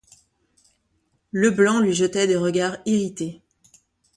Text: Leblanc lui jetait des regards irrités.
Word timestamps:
Leblanc 1.31 1.79
lui 1.81 1.93
jetait 1.93 2.25
des 2.25 2.35
regards 2.35 2.77
irrités. 2.87 3.43